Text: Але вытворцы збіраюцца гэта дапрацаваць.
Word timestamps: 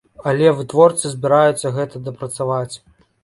Але 0.29 0.47
вытворцы 0.59 1.11
збіраюцца 1.11 1.73
гэта 1.77 2.03
дапрацаваць. 2.09 2.73